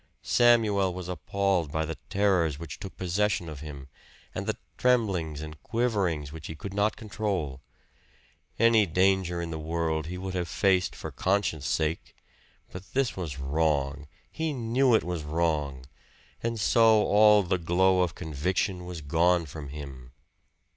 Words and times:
Samuel 0.23 0.95
was 0.95 1.07
appalled 1.07 1.71
by 1.71 1.85
the 1.85 1.93
terrors 2.09 2.57
which 2.57 2.79
took 2.79 2.97
possession 2.97 3.47
of 3.47 3.59
him, 3.59 3.87
and 4.33 4.47
the 4.47 4.57
tremblings 4.75 5.41
and 5.41 5.61
quiverings 5.61 6.31
which 6.31 6.47
he 6.47 6.55
could 6.55 6.73
not 6.73 6.95
control. 6.95 7.61
Any 8.57 8.87
danger 8.87 9.39
in 9.43 9.51
the 9.51 9.59
world 9.59 10.07
he 10.07 10.17
would 10.17 10.33
have 10.33 10.47
faced 10.47 10.95
for 10.95 11.11
conscience' 11.11 11.67
sake; 11.67 12.15
but 12.71 12.93
this 12.95 13.15
was 13.15 13.37
wrong 13.37 14.07
he 14.31 14.53
knew 14.53 14.95
it 14.95 15.03
was 15.03 15.21
wrong! 15.21 15.85
And 16.41 16.59
so 16.59 17.05
all 17.05 17.43
the 17.43 17.59
glow 17.59 18.01
of 18.01 18.15
conviction 18.15 18.85
was 18.85 19.01
gone 19.01 19.45
from 19.45 19.69
him. 19.69 20.13